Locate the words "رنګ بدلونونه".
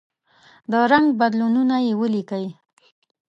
0.91-1.75